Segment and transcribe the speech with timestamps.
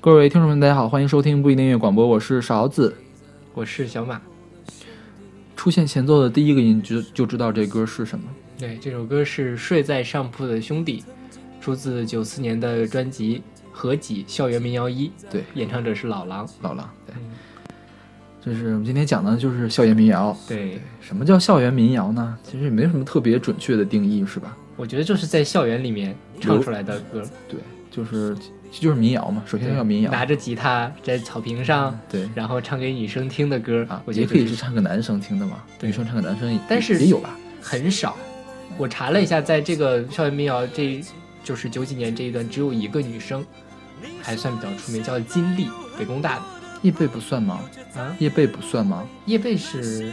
[0.00, 2.96] 各位听众们，大家好，欢迎收听不一定音乐广播，我是勺子。
[3.52, 4.20] 我是小马。
[5.56, 8.24] 出现前奏的第一个音就就知道这歌是什么。
[8.56, 11.00] 对，这首歌是《睡在上铺的兄弟》，
[11.60, 13.42] 出自九四年的专辑
[13.72, 15.08] 合集《校园民谣一》。
[15.28, 16.48] 对，演唱者是老狼。
[16.62, 17.14] 老狼，对。
[18.40, 20.34] 就是我们今天讲的，就是校园民谣。
[20.46, 22.38] 对，什么叫校园民谣呢？
[22.44, 24.56] 其实也没什么特别准确的定义，是吧？
[24.76, 27.20] 我觉得就是在校园里面唱出来的歌。
[27.48, 27.58] 对，
[27.90, 28.36] 就是
[28.70, 29.42] 就是民谣嘛。
[29.46, 34.02] 首先要民谣，拿着吉他在草坪上，对，然后唱给女生听的歌啊。
[34.04, 35.62] 我觉得可以是唱给男生听的嘛？
[35.80, 38.16] 女生唱给男生，但是也有吧，很少。
[38.76, 41.02] 我查了一下，在这个校园民谣，这
[41.42, 43.44] 就是九几年这一段，只有一个女生
[44.22, 46.42] 还算比较出名，叫金丽，北工大的。
[46.82, 47.60] 叶蓓不算吗？
[47.96, 49.04] 啊，叶蓓不算吗？
[49.26, 50.12] 叶蓓是，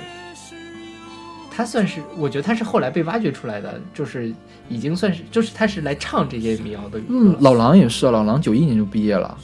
[1.56, 4.34] 他算是，我觉得他是后来被挖掘出来的，就是
[4.68, 7.00] 已经算是，就是他是来唱这些民谣的。
[7.08, 9.38] 嗯，老狼也是啊，老狼九一年就毕业了。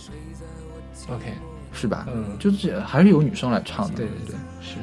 [1.07, 1.33] OK，
[1.71, 2.05] 是吧？
[2.13, 3.95] 嗯，就是还是有女生来唱的。
[3.95, 4.75] 对对对，是。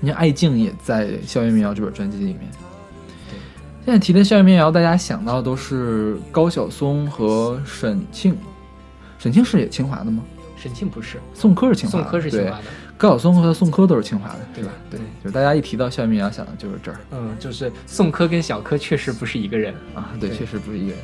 [0.00, 2.40] 你看艾静也在《校园民谣》这本专辑里面。
[3.84, 8.36] 现在提的校园民谣，大家想到都是高晓松和沈庆。
[9.18, 10.22] 沈庆是也清华的吗？
[10.56, 12.00] 沈庆不是，宋柯是清华。
[12.00, 12.64] 宋柯是清华的。
[12.98, 14.72] 高晓松和宋柯都是清华的，对吧？
[14.90, 16.98] 对，就是大家一提到校园民谣，想的就是这儿。
[17.12, 20.10] 嗯，就是宋柯跟小柯确实不是一个人啊。
[20.18, 20.98] 对，确实不是一个人。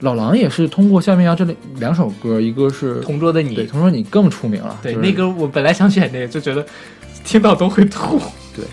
[0.00, 1.46] 老狼也是通过校园民谣这
[1.76, 4.76] 两首歌，一个是《同桌的你》，对，《同桌你》更出名了。
[4.82, 6.66] 对，那歌我本来想选那个，就觉得
[7.24, 8.20] 听到都会吐。
[8.54, 8.64] 对。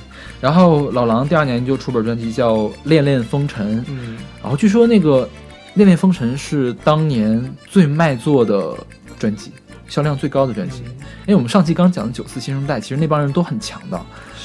[0.42, 5.26] 然后老狼第二年就出本专辑叫《恋恋风尘》，嗯，然后据说那个
[5.76, 8.76] 《恋恋风尘》是当年最卖座的
[9.18, 9.52] 专辑。
[9.88, 10.84] 销量最高的专辑，
[11.26, 14.00] 因为我们上期刚讲的九四新生代，其实那帮人都很强的，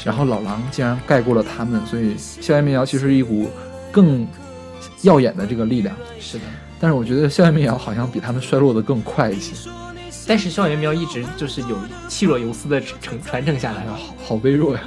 [0.04, 3.50] 然后老狼竟然盖过了他们，所以校园民谣其实是一股
[3.90, 4.26] 更
[5.02, 5.96] 耀眼的这个力量。
[6.18, 6.44] 是的，
[6.78, 9.54] 但是我觉得校园民谣好像比他们衰落的更快一些。
[10.26, 11.76] 但是校园民谣一直就是有
[12.06, 14.80] 气若游丝的承传承下来，好好微弱呀。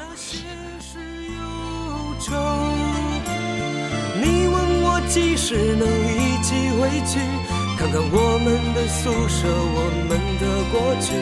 [4.21, 7.42] 你问我几时能一起回去？
[7.77, 11.15] 看看我们的宿舍，我们的过去。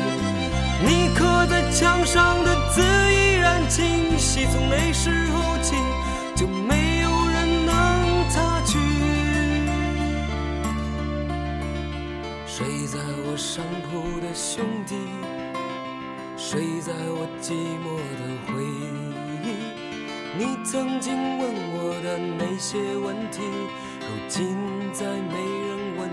[0.83, 5.75] 你刻在墙上的字依然清晰，从那时候起
[6.35, 8.77] 就没有人能擦去。
[12.45, 14.95] 睡在我上铺的兄弟，
[16.37, 18.89] 睡在我寂寞的回忆。
[20.37, 21.41] 你曾经问
[21.73, 23.41] 我的那些问题，
[23.99, 24.57] 如今
[24.93, 25.35] 再没
[25.67, 25.80] 人。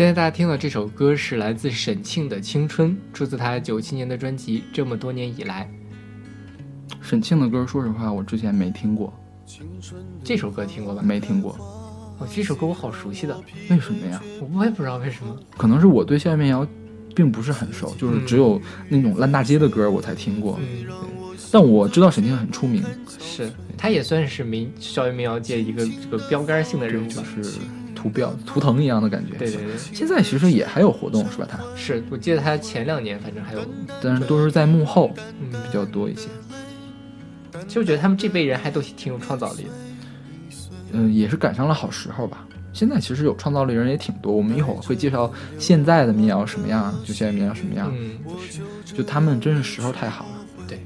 [0.00, 5.70] 现在大家听到这首歌是来自沈庆的《青春》，出自他九七年的专辑《这么多年以来》。
[7.02, 9.12] 沈庆的歌，说实话，我之前没听过。
[10.24, 11.02] 这首歌听过吧？
[11.02, 11.52] 没听过。
[12.18, 13.38] 哦，这首歌我好熟悉的。
[13.68, 14.22] 为什么呀？
[14.54, 15.36] 我也不知道为什么。
[15.58, 16.66] 可能是我对校园民谣
[17.14, 20.58] 并不是很熟，就是只有那种烂大街的歌我才听过。
[20.62, 20.86] 嗯，
[21.52, 22.82] 但我知道沈庆很出名，
[23.18, 27.58] 是他也算是民校园民谣界一个这个标杆性的人物，就是。
[28.00, 29.76] 图标图腾一样的感觉，对对对。
[29.92, 31.46] 现在其实也还有活动是吧？
[31.50, 33.60] 他是我记得他前两年反正还有，
[34.02, 36.28] 但是都是在幕后，嗯，比较多一些。
[37.68, 39.70] 其实我觉得他们这辈人还都挺有创造力的，
[40.92, 42.46] 嗯，也是赶上了好时候吧。
[42.72, 48.18] 现在其实有创造力人也挺多，我们一会儿会介绍现在的民谣什么样，就现在民谣什么样，嗯，
[48.84, 50.66] 就他们真是时候太好了。
[50.66, 50.80] 对，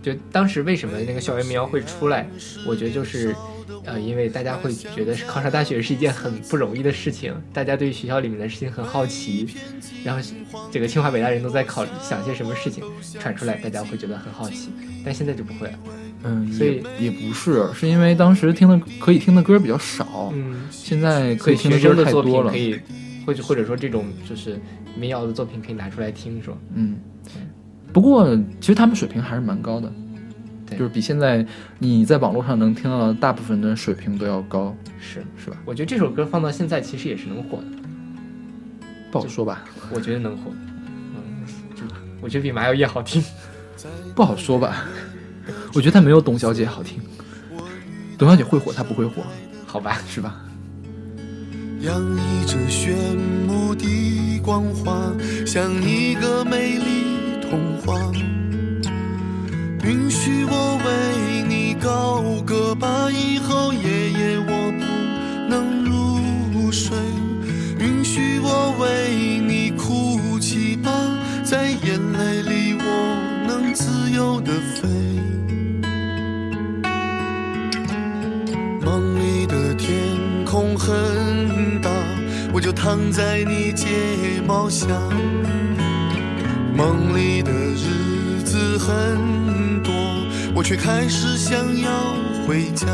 [0.00, 2.28] 就当时为什么那个校园民谣会出来，
[2.66, 3.34] 我觉得就是。
[3.84, 9.48] 呃，因为大家会觉得考上大学是一件很不容易的事情，大家对学校里面的事情很好奇，
[10.04, 10.22] 然后
[10.70, 12.84] 这个清华北大人都在考想些什么事情
[13.18, 14.70] 传出来，大家会觉得很好奇。
[15.04, 15.78] 但现在就不会了，
[16.24, 22.78] 嗯，所以也不是，是因为当时听的可以听的歌比较少，嗯，现在可以听的歌太多了，可以
[23.26, 24.60] 或者或者说这种就是
[24.94, 26.56] 民谣的作品可以拿出来听，是吧？
[26.74, 26.96] 嗯，
[27.94, 29.90] 不过其实他们水平还是蛮高的。
[30.76, 31.44] 就是比现在
[31.78, 35.56] 你在网络上能听到的大部分的水平都要高，是是吧？
[35.64, 37.64] 我觉得这首歌放到现在其实也是能火的，
[39.10, 39.64] 不好说吧？
[39.92, 40.50] 我觉得能火，
[41.14, 41.44] 嗯，
[41.74, 41.82] 就
[42.20, 43.22] 我觉得比麻油叶好听。
[44.14, 44.84] 不好说吧。
[45.72, 47.00] 我觉得他没有董小姐好听。
[48.18, 49.22] 董小姐会火，她不会火，
[49.66, 50.42] 好吧，是吧？
[51.80, 52.94] 洋溢着炫
[53.46, 55.14] 目的光华，
[55.46, 57.98] 像一个美丽童话。
[59.90, 64.84] 允许我为你高歌吧，以后夜夜我不
[65.50, 66.96] 能入睡。
[67.80, 70.92] 允许我为你哭泣吧，
[71.42, 73.16] 在眼泪里我
[73.48, 74.88] 能自由的飞。
[78.80, 79.98] 梦里的天
[80.44, 81.90] 空很大，
[82.52, 83.88] 我就躺在你睫
[84.46, 84.86] 毛下。
[86.76, 88.09] 梦里的日
[88.50, 89.92] 子很多，
[90.52, 92.84] 我却开始想要回家。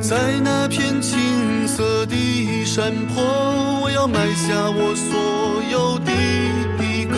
[0.00, 3.24] 在那片青色的山坡，
[3.82, 6.12] 我要埋下我所有的
[7.10, 7.16] 歌，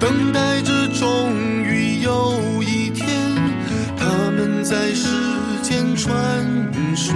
[0.00, 1.32] 等待着终
[1.62, 3.06] 于有一天，
[3.96, 5.06] 他们在世
[5.62, 6.12] 间传
[6.96, 7.14] 说。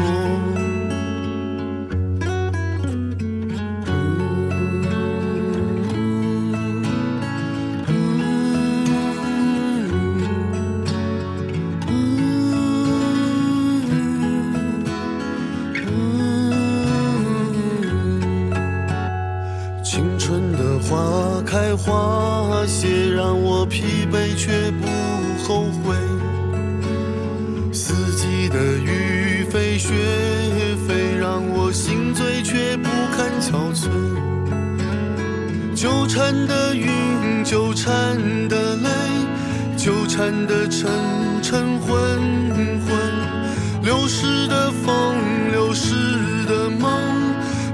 [33.41, 33.89] 憔悴。
[35.75, 38.17] 纠缠的云，纠缠
[38.49, 38.89] 的泪，
[39.77, 40.91] 纠缠的沉
[41.43, 41.97] 沉昏
[42.87, 42.97] 昏，
[43.83, 45.15] 流逝的风，
[45.53, 45.95] 流逝
[46.47, 46.91] 的梦，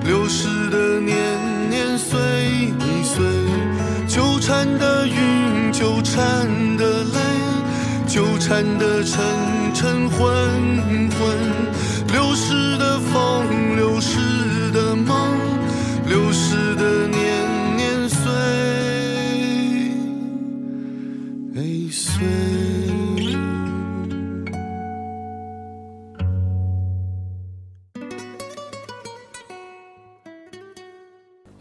[0.04, 1.16] 流逝的年
[1.68, 2.18] 年岁
[3.04, 3.24] 岁，
[4.08, 7.20] 纠缠的云，纠缠的泪，
[8.08, 9.22] 纠缠的沉
[9.74, 10.26] 沉昏
[11.10, 11.20] 昏，
[12.12, 13.46] 流逝的风，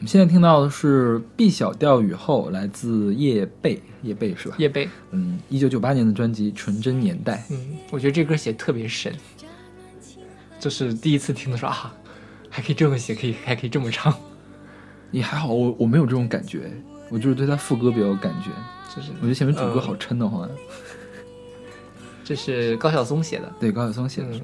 [0.10, 4.56] 现在听到的是《B 小调雨后》，来自叶蓓，叶蓓是吧？
[4.58, 7.46] 叶蓓，嗯，一九九八年的专辑《纯真年代》。
[7.54, 9.14] 嗯，我觉得这歌写得特别神，
[10.60, 11.94] 就是第一次听的时候啊，
[12.50, 14.12] 还可以这么写，可以还可以这么唱，
[15.12, 16.72] 也还好，我我没有这种感觉，
[17.12, 18.50] 我就是对他副歌比较有感觉。
[18.96, 20.50] 就是我觉得前面主歌嗯好撑的慌。
[22.24, 24.28] 这是高晓松写的，对，高晓松写的。
[24.30, 24.42] 嗯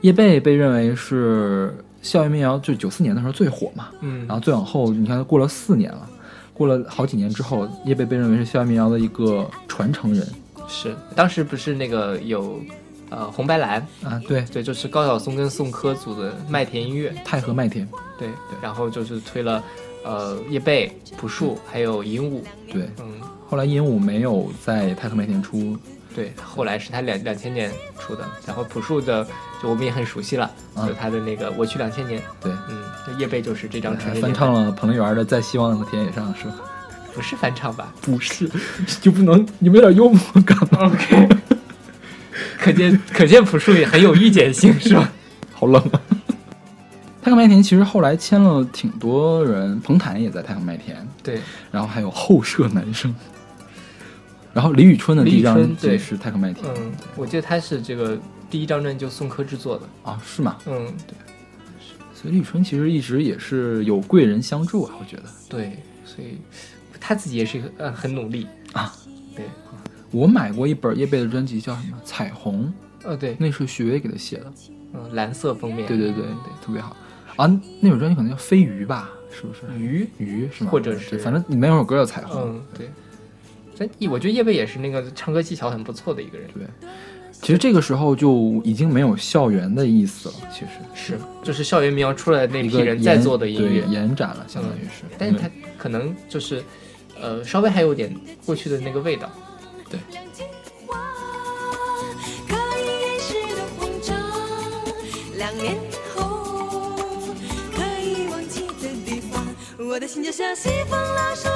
[0.00, 1.72] 叶蓓被认为是
[2.04, 3.88] 校园民谣，就九四年的时候最火嘛。
[4.02, 6.08] 嗯然后再往后，你看过了四年了，
[6.52, 10.24] 过了好几年之后，叶蓓被认为是校园民谣的一个传承人
[10.68, 12.60] 是当时不是那个有
[13.08, 14.20] 呃红白蓝，啊。
[14.28, 19.64] 对，对，就是高晓松跟宋柯组的麦田音乐，太和麦田，对对，然后就是推了
[20.04, 22.88] 呃叶蓓、朴树还有尹武，对。
[23.00, 25.76] 嗯，后来鹦鹉没有在太和麦田出，
[26.14, 29.26] 对，后来是他两两千年出的，然后朴树的
[29.60, 36.54] 就我们也很熟悉了，嗯就他的那个我去两千年，对，嗯，那叶蓓就是这张还纯真年代翻唱了彭丽媛的《在希望的田野上》，是吧？
[37.14, 38.48] 不是翻唱吧不是，
[39.00, 41.28] 就不能你们有点幽默感吗？？OK，
[42.58, 45.08] 可见可见朴树也很有预见性，是吧？
[45.54, 46.00] 好冷啊！
[47.22, 51.40] 太阳麦田其实后来签了挺多人，彭坦也在太阳麦田，对，
[51.70, 53.14] 然后还有后舍男生，
[54.54, 58.16] 然后李宇春的第一张专辑是太和麦田、嗯，我记得他是这个
[58.48, 60.56] 第一张专辑就宋柯制作的，啊，是吗？
[60.66, 61.14] 嗯，对。
[62.14, 65.24] 所以李宇春其实一直也是有贵人相助啊，我觉得。
[65.48, 66.38] 对，所以
[67.00, 68.46] 他自己也是呃很努力。
[68.72, 68.94] 啊，
[69.36, 69.44] 对，
[70.10, 72.72] 我买过一本叶蓓的专辑，叫什么《彩虹》，
[73.08, 74.52] 呃对，那是许巍给他写的，
[74.94, 76.96] 嗯，蓝色封面，对对对对，特别好。
[77.36, 77.60] 啊。
[77.80, 79.60] 那首专辑可能叫《飞鱼》吧，是不是？
[79.78, 80.70] 鱼，鱼是吗？
[80.70, 82.42] 或者是反正里面有首歌叫《彩虹》。
[82.46, 82.90] 嗯对，
[83.78, 86.66] 但我觉得叶蓓也是那个唱歌技巧很不错的一个人，对，
[87.32, 95.04] 其实这个时候就已经没有校园的意思了，其实是，就是校园民谣出来的那一个批人在做的音乐对，延展了，相当于是。
[95.18, 96.62] 但是他可能就是
[97.20, 98.14] 呃稍微还有点
[98.46, 99.30] 过去的那个味道，
[99.90, 100.22] 可以掩
[103.20, 104.16] 饰的慌张，
[105.36, 105.76] 两年
[106.14, 106.96] 后
[107.74, 109.44] 可以忘记的地方，
[109.78, 111.48] 我的心就像西风老树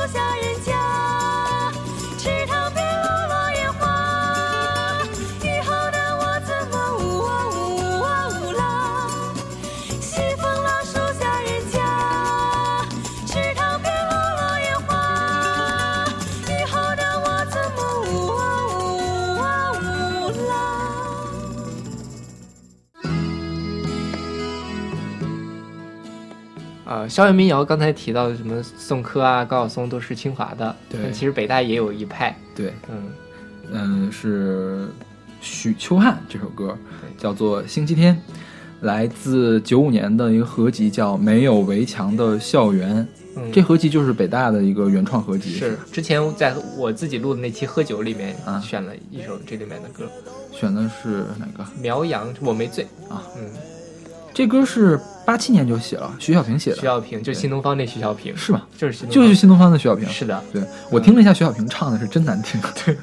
[26.99, 31.01] 呃，校园民谣刚才提到的什么宋柯啊、高晓松都是清华的，对。
[31.03, 33.05] 但其实北大也有一派，对，嗯，
[33.71, 34.89] 嗯，是
[35.41, 37.23] 许秋汉这首歌对。
[37.23, 38.17] 叫做《星期天》，
[38.81, 42.97] 来自九五年的一个合集叫《没有围墙的校园》。
[43.37, 43.53] 嗯。
[43.53, 48.59] 这合集就是北大的一个原创合集，是之前在我自己录的那期喝酒里面啊。
[48.59, 50.11] 选了一首这里面的歌，
[50.51, 51.65] 选的是哪个？
[51.81, 52.85] 苗阳我没醉。
[53.09, 53.49] 啊，嗯，
[54.39, 58.63] 这歌是八七年就写了，徐小平写的，徐小平就新东方那徐小平，是吗？
[58.77, 60.09] 就是新东方就是新东方的徐小平。
[60.09, 62.61] 是的，对我听了一下徐小平唱的是真难听。
[62.85, 62.97] 对，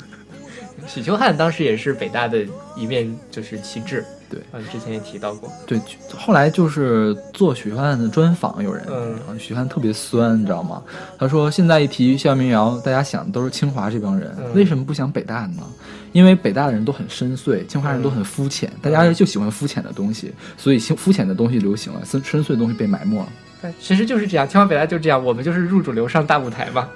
[0.87, 2.45] 许秋汉当时也是北大的
[2.77, 5.79] 一面就是旗帜，对嗯，之前也提到过，对，
[6.17, 10.81] 后来就是做许汉的专访，有人，嗯许汉特别酸，你知道吗？
[11.17, 15.63] 他说现在一提校园民谣，大家想的都是清华这帮人，嗯为什么不想北大呢？
[16.11, 23.27] 因为北大的人都很深邃，清华人都很肤浅，大家就喜欢肤浅的东西，所以肤肤浅的东西流行了，深深邃的东西被埋没了。
[23.61, 26.87] 对其实就是这样，清华北大就这样，我们就是入主流上大舞台嘛，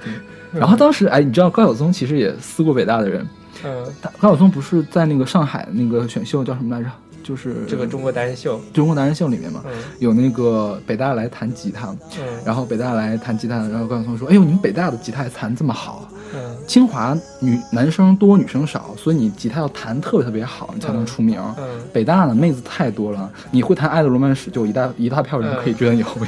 [0.53, 3.27] 然后当时，哎，你知道高晓松其实也撕过北大的人，
[3.65, 3.85] 嗯，
[4.19, 6.89] 高晓松不是在那个上海那个选秀叫什么来着？
[7.29, 21.39] 就是这个中国达人秀，中国达人秀里面嘛，嗯有那个北大来弹吉他，嗯然后北大来弹吉他，然后高晓松说：“哎呦，你们北大的吉他弹这么好，嗯清华女男生多女生少，所以你吉他要弹特别特别好，你才能出名。
[21.59, 26.27] 嗯，北大呢妹子太多了，你会弹《爱的罗曼史》，就一大一大票人可以追在你后面。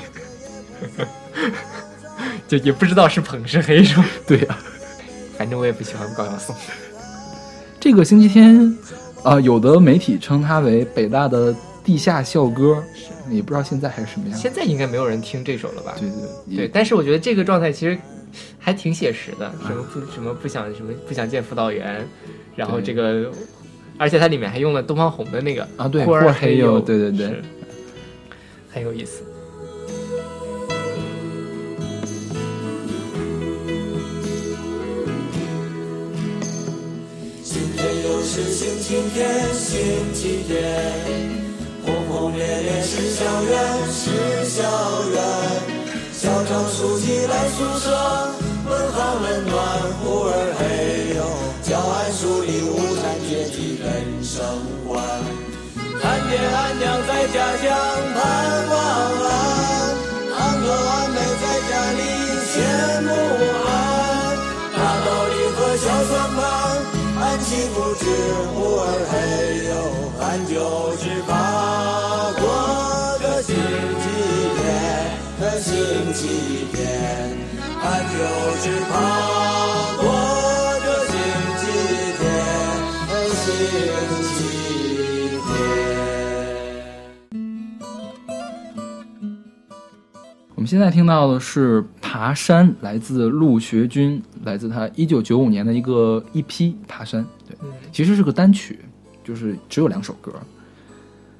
[2.47, 4.05] 就也不知道是捧是黑是吧？
[4.27, 4.55] 对呀、
[5.35, 6.55] 反正我也不喜欢高晓松，
[7.79, 8.77] 这个星期天，
[9.23, 12.83] 啊、有的媒体称它为北大的地下校歌，
[13.29, 14.37] 也不知道现在还是什么样。
[14.37, 15.95] 现在应该没有人听这首了吧？
[15.99, 17.97] 对对对，但是我觉得这个状态其实
[18.57, 22.05] 还挺写实的，什么不什么不想什么不想见辅导员，
[22.55, 23.31] 然后这个，
[23.97, 27.41] 而且它里面还用了东方红的那个啊对库尔库尔黑尤，尤对对对
[28.71, 29.23] 很有意思。
[38.33, 40.55] 是星期天，星期天，
[41.85, 43.59] 轰轰烈烈是校园，
[43.91, 44.63] 是校
[45.11, 45.21] 园。
[46.13, 47.91] 校长书记来宿舍，
[48.69, 49.59] 问寒问暖，
[49.99, 51.19] 呼儿嘿哟，
[51.61, 54.39] 教案梳理无产阶级人生
[54.87, 55.03] 观。
[56.01, 57.67] 俺爹俺娘在家乡
[78.23, 78.29] 俺
[78.61, 78.93] 就是怕
[79.97, 80.03] 过
[80.83, 81.13] 这星
[81.57, 81.63] 期
[82.17, 82.21] 天，
[83.25, 83.41] 星
[84.23, 84.37] 期
[85.37, 85.49] 天。
[90.53, 96.45] 我们现在听到的是《爬山》，来自陆学军，来自他一九九五年的一个 EP
[96.87, 97.23] 《爬山》。
[97.47, 98.79] 对，嗯其实是个单曲，
[99.23, 100.31] 就是只有两首歌。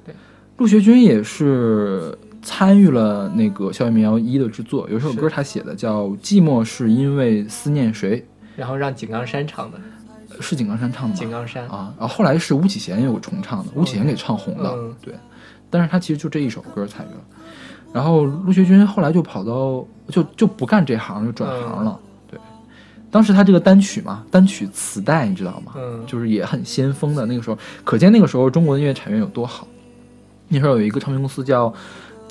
[0.04, 0.12] 对，
[0.56, 8.20] 陆学军也是参与了那个《校园民谣一》的制作，有一首歌他写的叫《寂寞是因为思念谁》，
[8.56, 9.78] 然后让井冈山唱的，
[10.40, 11.14] 是井冈山唱的吗？
[11.16, 15.14] 井冈山啊，然后后来是巫启贤有重唱的，巫启贤给唱红的，嗯对。
[15.70, 17.20] 但是他其实就这一首歌参与了，
[17.94, 21.98] 然后陆学军后来就跑到就就不干这行，就转行了，
[22.30, 22.38] 对。
[23.10, 25.72] 当时他这个单曲嘛，单曲磁带你知道吗？
[25.76, 29.66] 嗯就是也很先锋的那个时候，可见那个时候中国的音乐产业有多好。
[30.48, 31.72] 那时候有一个唱片公司叫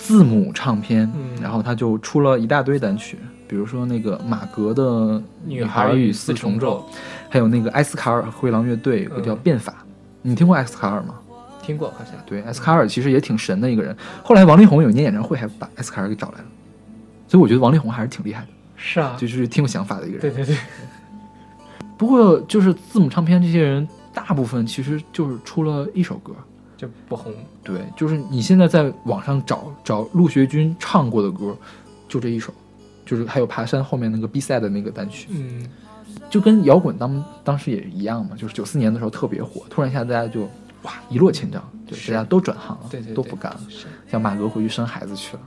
[0.02, 4.84] 字母唱片，嗯然后他就出了一大堆单曲，比如说那个马格的
[5.46, 6.84] 《女孩孩与与四重奏
[7.30, 9.86] 还有那个埃斯卡尔和灰狼乐队有个叫嗯变法，
[10.24, 11.14] 你听过埃斯卡尔吗？
[11.62, 12.16] 听过好像。
[12.26, 13.96] 对，埃斯卡尔其实也挺神的一个人。
[14.24, 16.46] 后来王力宏有一年演唱会还把埃斯卡尔给找来了，
[17.28, 20.22] 所以我觉得王力宏还是挺厉害的，是啊，就是挺有想法的一个人。
[20.22, 20.58] 对对对，
[21.96, 26.34] 不过就是字母唱片这些人，大部分其实就是出了一首歌。
[26.82, 27.32] 就不红。
[27.64, 31.56] 对，就是你现在在网上找找陆学军唱过的歌，
[32.08, 32.52] 就这一首，
[33.06, 35.70] 就是还有爬山后面那个比赛的那个单曲，嗯，
[36.28, 40.50] 就跟摇滚当当时也一样嘛，就是九四年的时候特别火，突然一下大家就
[40.82, 45.44] 哇一落千丈，对，是大家都转行了，对对对都不干了，是像马哥回去生孩子去了，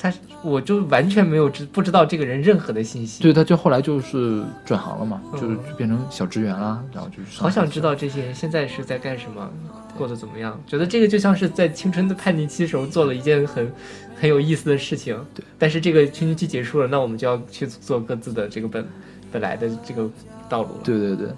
[0.00, 0.12] 他，
[0.42, 3.22] 我就完全没有知不知道这个人任何的信息。
[3.22, 9.48] 对，他就后来就是转行了嘛，嗯就是就变成小职员啦，然后就是好想知道这些人现在是在干什么，
[9.96, 10.60] 过得怎么样？
[10.66, 13.72] 觉得这个就像是在青春的叛逆期时候做了一件很
[14.20, 15.18] 很有意思的事情。
[15.34, 18.86] 对，但是这个青春期结束了，那我们就要去做各自的这个本
[19.32, 20.08] 本来的这个
[20.48, 20.80] 道路了。
[20.84, 21.28] 对对对，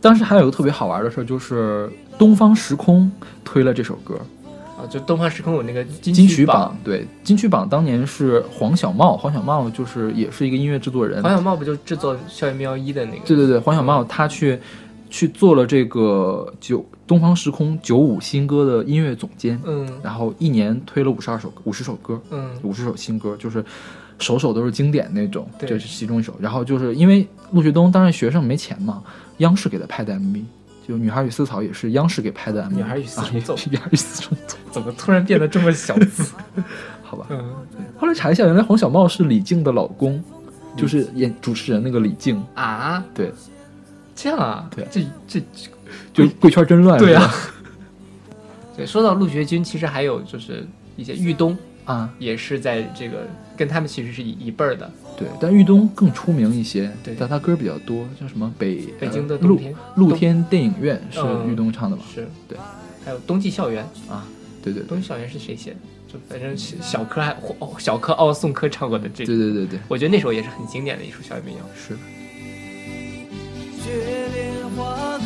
[0.00, 3.10] 当时还有一个特别好玩的事儿，就是东方时空
[3.44, 4.18] 推了这首歌，
[4.78, 13.26] 啊，就东方时空有那个金金曲榜榜，，对，金曲榜当年是黄小茂，黄小茂就是也是一个音乐制作人，黄小茂不就制作《校园喵一》的那个？
[13.26, 14.58] 对对对，黄小茂他去
[15.08, 23.64] 去做了这个九东方时空九五新歌的音乐总监，嗯然后一年推了五十二首五十首歌，嗯五十首新歌，就是
[24.18, 26.34] 首首都是经典那种，对这是其中一首。
[26.40, 29.02] 然后就是因为陆学东当时学生没钱嘛，
[29.38, 30.42] 央视给他拍的 MV，
[30.86, 36.32] 就《女孩与丝草》也是央视给拍的 MV，女孩与四啊重奏 女孩与四重奏， 怎么突然变得这么小资？
[37.02, 37.26] 好吧。
[37.30, 37.54] 嗯
[37.98, 40.22] 后来查一下，原来黄小茂是李静的老公，
[40.76, 43.32] 就是演主持人那个李静，啊，对，
[44.14, 44.68] 这样啊？
[44.74, 45.40] 对这这
[46.12, 47.32] 就贵圈真乱，对啊
[48.76, 50.66] 对，说到陆学军，其实还有就是
[50.96, 53.26] 一些豫东啊，也是在这个
[53.56, 54.90] 跟他们其实是一一辈儿的。
[55.16, 62.02] 对，但玉东更出名一些，对但他歌比较多，叫什么北北京的呃露天露天电影院是嗯豫东唱的吗？
[62.14, 62.58] 是，对，
[63.02, 64.26] 还有冬季校园，啊，
[64.62, 65.76] 对对对冬季校园是谁写的？
[66.12, 71.64] 就反正小柯还哦，小柯奥宋柯唱过的这对对对对，我觉得那首也是很经典的一首校园民谣。
[71.74, 72.00] 是的。
[73.82, 75.24] 雪莲花开，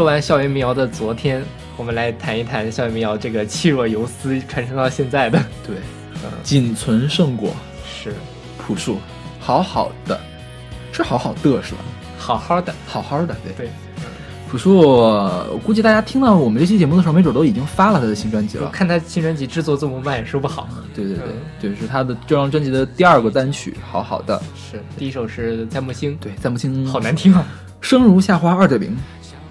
[0.00, 1.44] 说完校园民谣的昨天，
[1.76, 5.38] 我们来谈一谈校园民谣这个气若游丝传承到现在的。
[5.66, 5.76] 对，
[6.42, 8.14] 仅存圣果是
[8.56, 8.98] 朴树，
[9.38, 10.18] 好好的，
[10.90, 11.80] 是好好的是吧？
[12.16, 13.66] 好好的，好好的，对。
[13.66, 13.70] 对，
[14.50, 18.64] 朴树，我估计大家听到我们这期节目的时候，没准都已经发了他的新专辑了。
[18.64, 20.66] 我看他新专辑制作这么慢，说不好。
[20.94, 24.40] 对对对嗯，对，是他的这张专辑的第二个单曲，好好的。
[24.54, 27.44] 是第一首是在木星，对，在木星好难听啊，
[27.82, 28.96] 生如夏花二点零，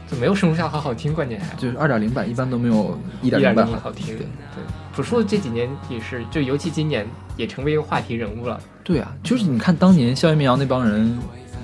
[0.10, 4.08] 就没有生如夏花好听，关键还就是二点零版一般都没有一一点点零版零好听。
[4.08, 4.64] 对对，
[4.96, 8.60] 朴树这几年也是，就尤其今年也成为一个话题人物了。
[8.84, 11.16] 对啊，就是你看当年校园民谣那帮人，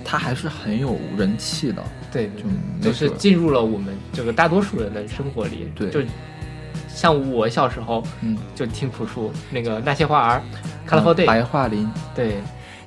[0.03, 1.83] 他还是很有人气的。
[2.11, 2.29] 对，
[2.81, 5.71] 就就是进入了我们这个大多数人的生活里。
[5.75, 6.01] 对就
[6.87, 10.41] 像我小时候嗯，就听朴树那个那些花儿
[10.87, 12.37] ，Colorful Day，、白桦林对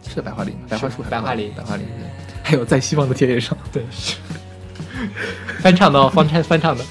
[0.06, 1.84] 是白桦林，白桦树白桦林白桦林。
[1.84, 2.06] 对
[2.44, 4.16] 还有在希望的田野上，对是。
[5.60, 6.84] 翻唱的哦，翻唱翻唱的，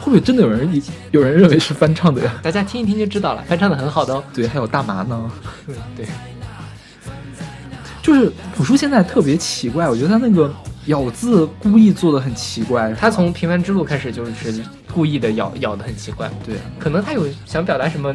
[0.00, 2.34] 会不会真的有人有人认为是翻唱的呀？
[2.42, 4.22] 大家听一听就知道了，翻唱的很好的哦。
[4.32, 5.30] 对，还有大麻呢。
[5.66, 6.06] 嗯，对，
[8.02, 10.52] 就是朴树现在特别奇怪，我觉得他那个
[10.86, 12.92] 咬字故意做的很奇怪。
[12.94, 18.14] 他从《平凡之路》开始就是故意的咬咬的很奇怪，对可能他有想表达什么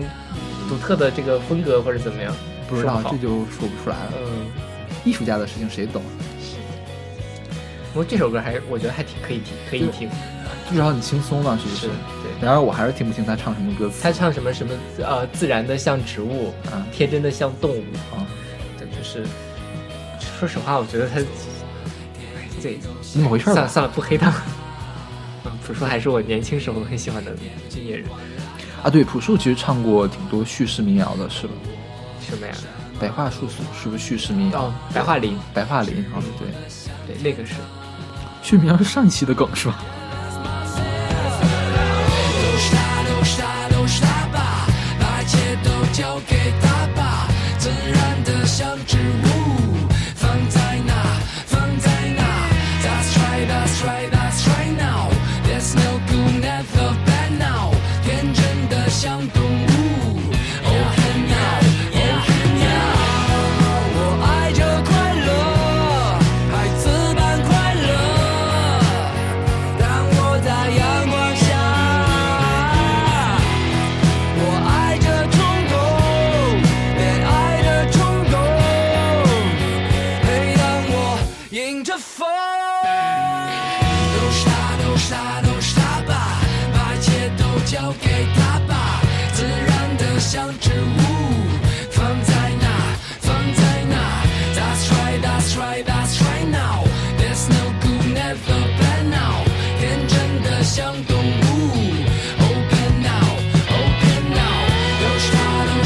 [0.69, 2.31] 独特的这个风格或者怎么样，
[2.69, 4.13] 不知道这就说不出来了。
[4.21, 4.45] 嗯，
[5.03, 6.03] 艺术家的事情谁懂？
[7.99, 10.09] 不过这首歌还是我觉得还挺可以听，可以听，
[10.71, 11.87] 至少很轻松嘛，是不是是？
[11.87, 12.31] 对。
[12.47, 14.01] 然而我还是听不清他唱什么歌词。
[14.01, 17.83] 他唱什么什么呃，自然的像植物，啊天真的像动物，
[18.15, 18.23] 啊，
[18.77, 19.25] 对，就是
[20.39, 23.53] 说实话，我觉得他，哎，这怎么回事儿？
[23.53, 24.31] 算了算了，不黑他。
[25.43, 27.31] 嗯，朴树还是我年轻时候很喜欢的
[27.75, 28.05] 音乐人，
[28.81, 31.53] 啊，对，朴树其实唱过挺多叙事民谣的，是吧？
[32.21, 32.53] 什么呀？
[32.97, 34.67] 白桦树是不是叙事民谣？
[34.67, 36.47] 哦，白桦林，白桦林啊，对，
[37.05, 37.55] 对，那个是。
[38.41, 39.75] 叙事民谣是上一期的梗是吧？
[43.11, 44.67] 都傻都傻吧，
[44.99, 49.27] 把一切都交给他吧，自然的像植物，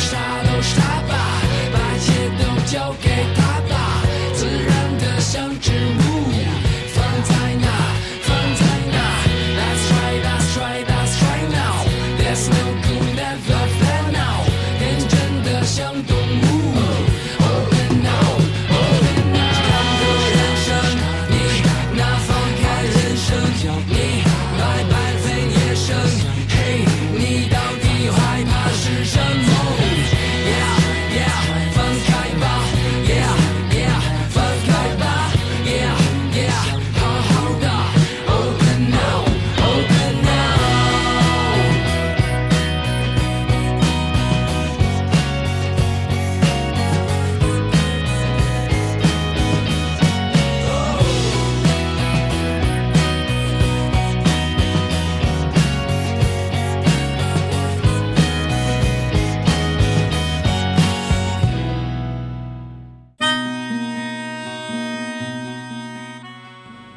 [0.09, 1.13] 傻都傻吧
[1.73, 3.39] 把一切都交给他
[3.69, 4.03] 吧。
[4.33, 6.12] 自然的像植物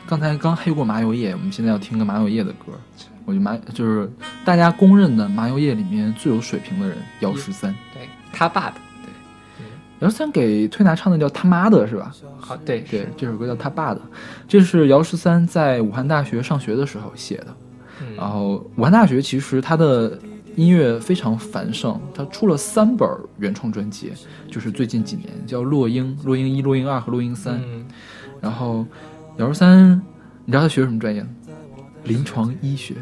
[0.07, 2.73] 刚才刚黑过麻油叶，我们现在要听个麻油叶的歌。
[3.25, 4.09] 我觉得麻就是
[4.45, 7.75] 大家公认的麻油叶里面最有水平的人，姚十三。
[7.93, 9.11] 对他爸的，对
[9.99, 12.15] 姚十三给推拿唱的叫他妈的是吧？
[12.39, 14.01] 好对对，这首歌叫他爸的，
[14.47, 17.49] 这是姚十三在武汉大学上学的时候写的。
[18.01, 20.17] 嗯然后武汉大学其实他的
[20.55, 24.13] 音乐非常繁盛，他出了三本原创专辑，
[24.51, 27.55] 就是最近几年叫《落英》、《落英一》、《落英二》和《落英三》。
[27.65, 27.85] 嗯，
[28.41, 28.87] 然后
[29.39, 30.01] 姚十三，
[30.45, 31.25] 你知道他学什么专业？
[32.05, 32.95] 临床医学。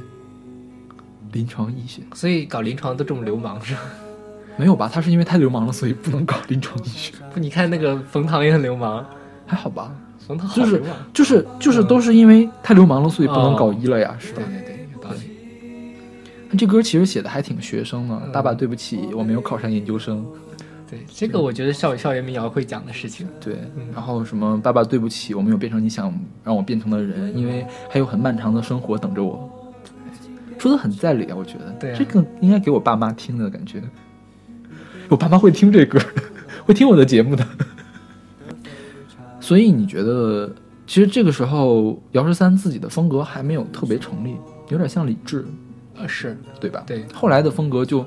[1.33, 3.81] 临床医学所以搞临床都这么流氓是吧？
[4.57, 4.89] 没有吧？
[4.93, 9.05] 他是因为太流氓了，所以不能搞临床医学，不，你看那个冯唐也很流氓，
[9.47, 9.93] 还好吧？
[10.27, 10.83] 冯唐好就是。
[11.13, 14.59] 就是就是都是因为太流氓了，所以不能搞医了呀，是吧对？
[14.61, 16.57] 对对，有道理。
[16.57, 20.25] 这歌其实写的还挺学生的，嗯大把对不起，我没有考上研究生。
[20.91, 23.27] 对，这个我觉得校校园民谣会讲的事情。
[23.41, 26.13] 对，嗯然后什么爸爸对不起，我没有变成你想
[26.45, 29.51] 让我变成的人，因为还有很漫长的生活等着我。
[30.59, 31.71] 说的很在理啊，我觉得。
[31.81, 33.83] 对啊这个应该给我爸妈听的感觉。
[35.09, 35.99] 我爸妈会听这歌，
[36.65, 37.47] 会听我的节目的。
[39.41, 40.51] 所以你觉得，
[40.87, 44.37] 其实这个时候姚十三自己的风格还没有特别成立，
[44.71, 45.45] 有点像李志，
[45.97, 46.83] 呃，是对吧？
[46.87, 48.07] 对后来的风格就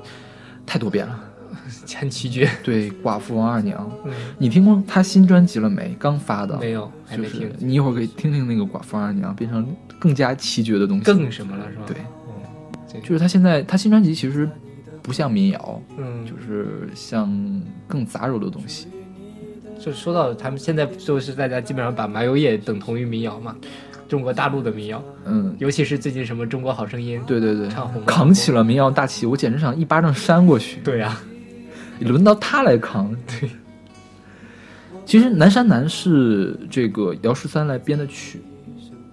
[0.66, 1.24] 太多变了。
[1.96, 2.48] 很奇绝。
[2.62, 5.94] 对，寡妇王二娘，嗯，你听过他新专辑了没？
[5.98, 7.52] 刚发的，没有，还就是没听。
[7.58, 9.66] 你一会儿可以听听那个寡妇王二娘，变成
[9.98, 11.04] 更加奇绝的东西。
[11.04, 11.82] 更什么了是吧？
[11.86, 14.48] 对，嗯就是他现在他新专辑其实
[15.02, 17.30] 不像民谣，嗯，就是像
[17.86, 18.88] 更杂糅的东西。
[19.78, 23.54] 就说到他们现在就是大家基本上把麻油叶等同于民谣嘛，
[24.08, 30.80] 中国大陆的民谣，嗯，尤其是最近什么《中国好声音》，对对对唱红，了扛起了民谣大旗，我简直想一巴掌扇过去。
[30.80, 31.16] 对呀、
[32.00, 33.14] 轮到他来扛。
[33.26, 33.50] 对，
[35.04, 38.42] 其实《南山南》是这个姚十三来编的曲，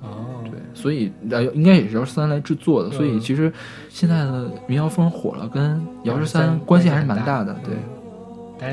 [0.01, 3.51] 哦，对，所以呃应该也是姚十三来制作的，所以嗯其实
[3.89, 7.75] 现在的民谣风火了，跟姚十三三关系还是蛮大的，对。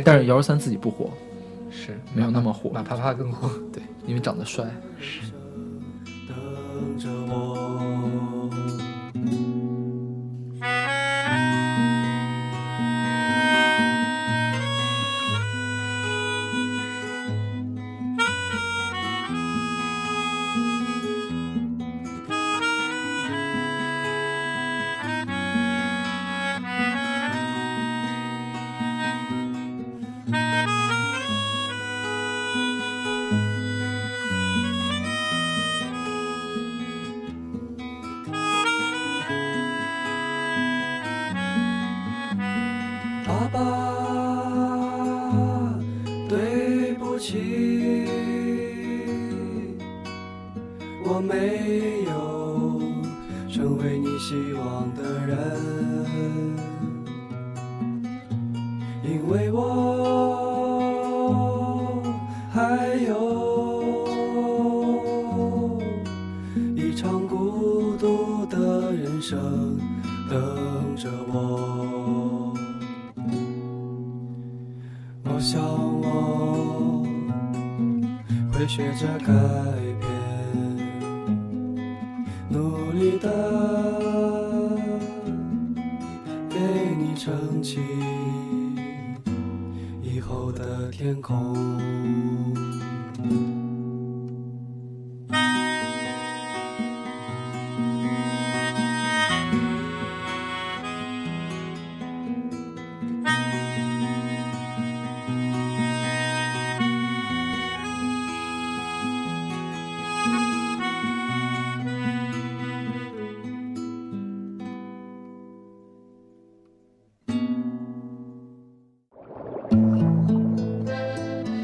[0.05, 1.11] 但是姚十三自己不火，
[1.70, 1.98] 是。
[2.14, 2.70] 没有那么火。
[2.70, 3.51] 马啪啪更火。
[3.72, 4.64] 对，因为长得帅。
[4.64, 5.32] 等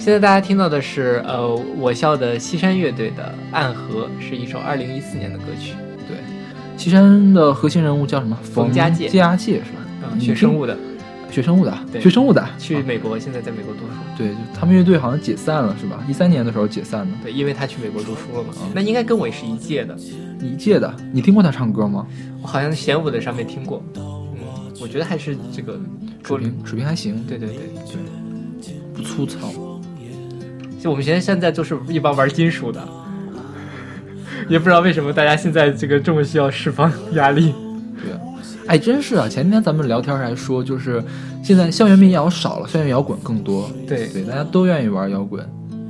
[0.09, 3.23] 现在大家听到的是呃我校的西山乐队的
[3.55, 5.75] 《暗河》，是一首二零一四年的歌曲。
[6.09, 6.17] 对，
[6.79, 8.35] 西山的核心人物叫什么？
[8.43, 9.87] 冯家界家界是吧？
[10.11, 10.75] 嗯，学生物的，
[11.31, 13.93] 学生物的，对学生物的，啊去美国，现在在美国读书。
[14.17, 16.03] 对，就他们乐队好像解散了是吧？
[16.09, 17.13] 一三年的时候解散的。
[17.25, 18.55] 对，因为他去美国读书了嘛。
[18.63, 19.95] 嗯那应该跟我也是一届的，
[20.41, 22.07] 一届的，你听过他唱歌吗？
[22.41, 23.85] 我好像弦舞的上面听过。
[23.97, 24.39] 嗯，
[24.81, 25.79] 我觉得还是这个
[26.25, 27.59] 水平水平还行，对对对
[28.63, 29.53] 对，不粗糙。
[30.81, 32.87] 就我们现在现在就是一帮玩金属的，
[34.49, 37.53] 也不知道为什么大家现在这个这么需要释放压力。
[38.01, 38.21] 对啊，
[38.69, 39.29] 哎，真是啊！
[39.29, 41.03] 前天咱们聊天还说，就是
[41.43, 43.69] 现在校园民谣少了，校园摇滚更多。
[43.89, 45.45] 对对，大家都愿意玩摇滚。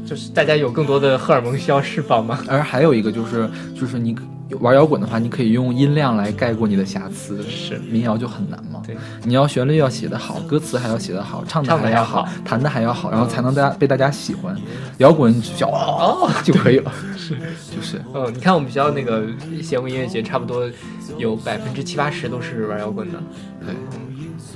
[0.07, 2.39] 就是大家有更多的荷尔蒙需要释放嘛。
[2.49, 3.47] 而还有一个就是，
[3.79, 4.17] 就是你
[4.61, 7.43] 玩摇滚的话，你可以用音量来盖过你的瑕疵。
[7.43, 8.83] 是民谣就很难嘛。
[8.87, 14.57] 对，你要旋律要写得好，歌词还要写得好，唱的还要好好，弹的还要好，然后才能大家被大家喜欢。
[14.99, 16.93] 摇滚只需要哦就可以了。
[17.17, 17.37] 是，
[17.75, 19.27] 就是嗯，你看我们学校那个
[19.63, 20.69] 弦舞音乐节，差不多
[21.17, 23.19] 有百分之七八十都是玩摇滚的，
[23.65, 23.75] 对。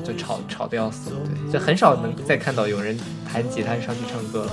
[0.02, 1.10] 就吵吵得要死。
[1.10, 2.98] 对，就很少能再看到有人
[3.30, 4.52] 弹吉他上去唱歌了。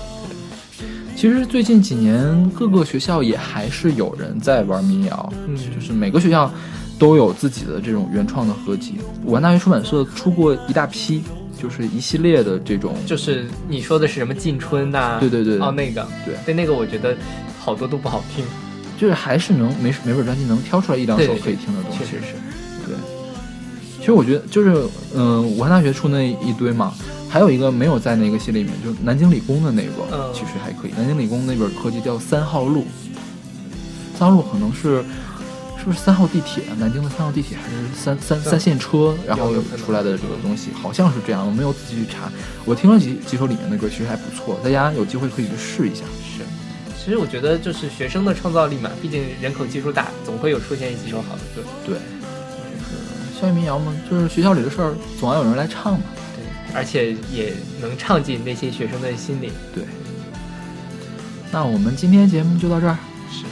[1.19, 5.57] 其实最近几年，各个学校也还是有人在玩民谣，嗯。
[5.57, 6.49] 就是每个学校
[6.97, 8.93] 都有自己的这种原创的合集。
[9.25, 11.21] 武汉大学出版社出过一大批，
[11.61, 15.57] 就是一系列的这种，就是你说的是什么进春呐、对对对。
[15.57, 16.35] 对哦，那个，对。
[16.45, 17.13] 对，那个我觉得
[17.59, 18.45] 好多都不好听，
[18.97, 21.97] 就是还是能每每本专辑能挑出来一两首可以听的东西。
[21.97, 22.33] 确实是。
[22.87, 22.95] 对，
[23.99, 26.93] 其实我觉得就是，嗯、武汉大学出那一堆嘛，
[27.29, 30.91] 还有一个没有在那个系列里面，就是南京理工的那个，嗯其实还可以。
[30.97, 32.81] 南京理工那本合集叫《三号路》，
[34.17, 35.03] 三号路可能是
[35.77, 36.63] 是不是三号地铁？
[36.79, 41.45] 南京的三号地铁还是三三三线车，然后出来的这个东西，好像是这样。
[41.45, 42.31] 我没有仔细去查，
[42.65, 46.03] 我听了几几首里面的歌，其实还不错，大家有机会可以去试一下。
[46.23, 46.43] 是，
[46.97, 51.67] 其实我觉得就是学生的创造力嘛，毕竟人口基数大，总会有出现几首好的歌。
[51.85, 51.99] 对，就
[52.89, 55.99] 是校园民谣嘛，就是学校里的事儿，总要有人来唱嘛。
[56.71, 59.51] 对，而且也能唱进那些学生的心里。
[59.73, 59.83] 对，
[61.51, 62.97] 那我们今天节目就到这儿。
[63.31, 63.45] 是，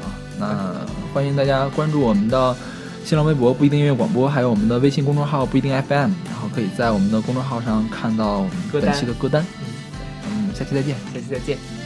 [0.00, 2.56] 啊，那欢迎大家关注我们的
[3.04, 9.44] 新浪微博不一定音乐广播，还有我们的微信公众号不一定 FM，然后可以在我们的公众号上看到我们本期的歌单。
[9.60, 10.96] 嗯，嗯，下期再见。
[11.12, 11.79] 下期再见。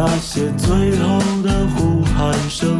[0.00, 2.77] 那些最后的呼喊声。